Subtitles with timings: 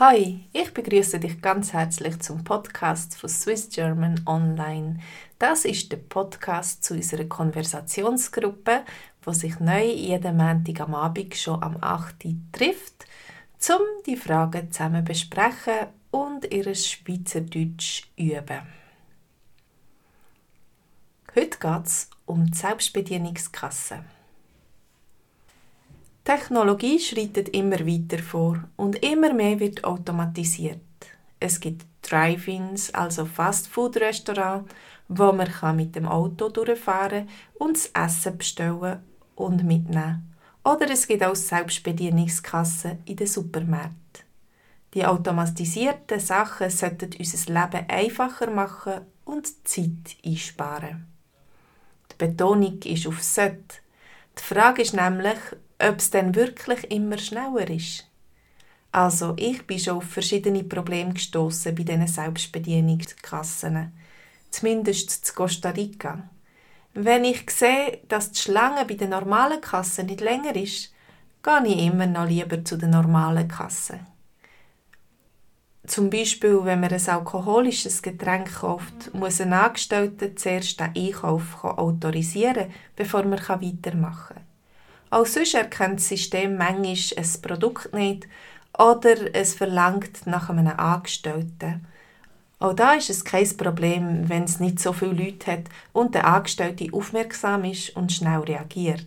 [0.00, 4.98] Hi, ich begrüße dich ganz herzlich zum Podcast von Swiss German Online.
[5.38, 8.82] Das ist der Podcast zu unserer Konversationsgruppe,
[9.22, 12.24] wo sich neu jeden Montag am Abend schon am 8.
[12.24, 13.06] Uhr trifft,
[13.68, 18.62] um die Fragen zusammen besprechen und ihr Schweizerdeutsch üben.
[21.36, 24.04] Heute geht es um die Selbstbedienungskasse.
[26.24, 30.80] Technologie schreitet immer weiter vor und immer mehr wird automatisiert.
[31.38, 34.72] Es gibt Drive-ins, also Fast-Food-Restaurants,
[35.08, 39.00] wo man mit dem Auto durchfahren und das Essen bestellen
[39.34, 40.34] und mitnehmen.
[40.64, 44.24] Oder es gibt auch Selbstbedienungskassen in den Supermärkten.
[44.94, 51.06] Die automatisierten Sachen sollten unser Leben einfacher machen und Zeit einsparen.
[52.12, 53.82] Die Betonung ist auf «sollte».
[54.38, 55.38] Die Frage ist nämlich,
[55.78, 58.06] ob es denn wirklich immer schneller ist.
[58.92, 63.92] Also, ich bin schon auf verschiedene Probleme gestoßen bei diesen Selbstbedienungskassen.
[64.50, 66.28] Zumindest zu Costa Rica.
[66.92, 70.92] Wenn ich sehe, dass die Schlange bei den normalen Kassen nicht länger ist,
[71.42, 74.06] gehe ich immer noch lieber zu den normalen Kassen.
[75.88, 82.70] Zum Beispiel, wenn man ein alkoholisches Getränk kauft, muss ein Angestellter zuerst den Einkauf autorisieren,
[82.94, 84.53] bevor man weitermachen kann.
[85.10, 88.26] Auch sonst erkennt das System manchmal ein Produkt nicht
[88.78, 91.86] oder es verlangt nach einem Angestellten.
[92.58, 96.26] Auch da ist es kein Problem, wenn es nicht so viele Leute hat und der
[96.26, 99.06] Angestellte aufmerksam ist und schnell reagiert.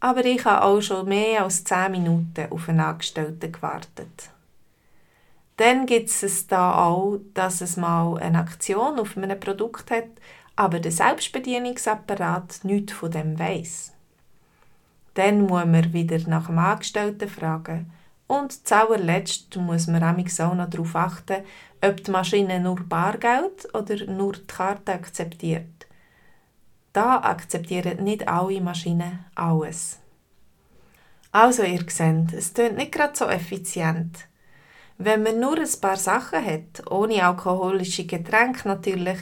[0.00, 4.30] Aber ich habe auch schon mehr als 10 Minuten auf einen Angestellten gewartet.
[5.56, 10.08] Dann gibt es da auch, dass es mal eine Aktion auf einem Produkt hat,
[10.54, 13.95] aber der Selbstbedienungsapparat nichts von dem weiß.
[15.16, 17.90] Dann muss man wieder nach dem Angestellten fragen.
[18.26, 21.42] Und zuallerletzt muss man auch noch darauf achten,
[21.82, 25.86] ob die Maschine nur Bargeld oder nur die Karte akzeptiert.
[26.92, 30.00] Da akzeptieren nicht alle Maschinen alles.
[31.32, 34.26] Also ihr seht, es klingt nicht gerade so effizient.
[34.98, 39.18] Wenn man nur ein paar Sachen hat, ohne alkoholische Getränke natürlich,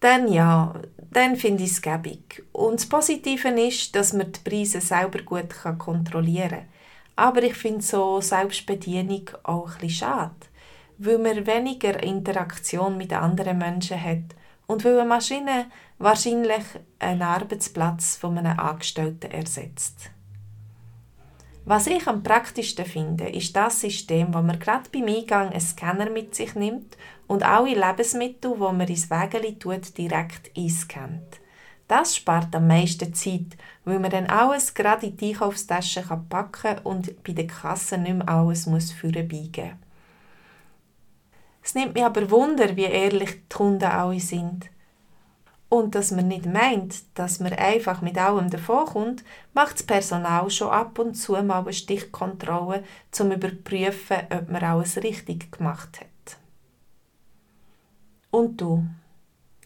[0.00, 0.74] dann ja,
[1.10, 2.44] dann finde ich es gäbig.
[2.52, 6.68] Und das Positive ist, dass man die Preise selber gut kontrollieren kann.
[7.16, 10.36] Aber ich finde so Selbstbedienung auch ein bisschen schade,
[10.98, 14.36] weil man weniger Interaktion mit anderen Menschen hat
[14.68, 15.66] und weil eine Maschine
[15.98, 16.64] wahrscheinlich
[17.00, 20.10] einen Arbeitsplatz von einem Angestellten ersetzt.
[21.68, 26.08] Was ich am praktischsten finde, ist das System, wo man gerade beim Eingang einen Scanner
[26.08, 26.96] mit sich nimmt
[27.26, 31.40] und alle Lebensmittel, die man ins Wägeli tut, direkt einscannt.
[31.86, 36.78] Das spart am meisten Zeit, weil man dann alles gerade in die Einkaufstasche packen kann
[36.84, 39.78] und bei der Kasse nicht mehr alles muss biegen
[41.62, 44.70] Es nimmt mich aber Wunder, wie ehrlich die Kunden alle sind.
[45.70, 50.70] Und dass man nicht meint, dass man einfach mit allem davonkommt, macht das Personal schon
[50.70, 56.38] ab und zu mal eine Stichkontrolle, um zu überprüfen, ob man alles richtig gemacht hat.
[58.30, 58.86] Und du?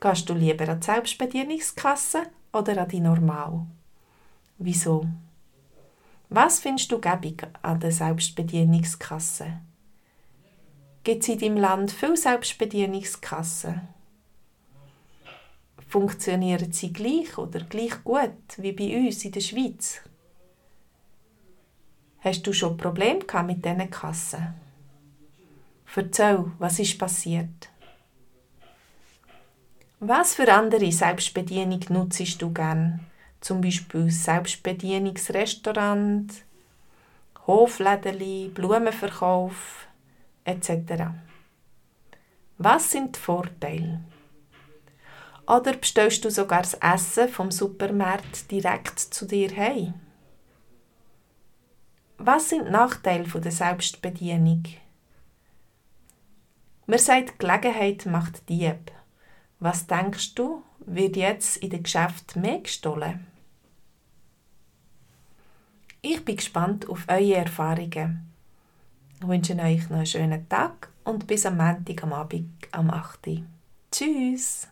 [0.00, 2.22] Gehst du lieber an die Selbstbedienungskasse
[2.52, 3.66] oder an die Normal?
[4.58, 5.06] Wieso?
[6.28, 9.60] Was findest du gäbig an der Selbstbedienungskasse?
[11.04, 13.82] Gibt es in deinem Land viele Selbstbedienungskassen?
[15.94, 20.00] Funktionieren sie gleich oder gleich gut wie bei uns in der Schweiz?
[22.18, 24.54] Hast du schon Probleme mit diesen Kassen?
[25.94, 27.70] Erzähl, was ist passiert?
[30.00, 33.06] Was für andere Selbstbedienung nutzt du gern?
[33.40, 36.42] Zum Beispiel Selbstbedienungsrestaurant,
[37.46, 39.86] Hoflädeli, Blumenverkauf
[40.44, 41.04] etc.
[42.58, 44.00] Was sind die Vorteile?
[45.46, 49.94] Oder bestellst du sogar das Essen vom Supermarkt direkt zu dir heim?
[52.18, 54.62] Was sind die Nachteile der Selbstbedienung?
[56.86, 58.92] Man sagt, Gelegenheit macht Dieb.
[59.58, 63.26] Was denkst du, wird jetzt in den Geschäften mehr gestohlen?
[66.02, 68.30] Ich bin gespannt auf eure Erfahrungen.
[69.20, 73.42] Ich wünsche euch noch einen schönen Tag und bis am Montag am Abend am 8.
[73.90, 74.68] Tschüss!